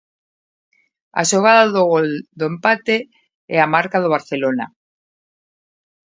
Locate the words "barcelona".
4.15-4.65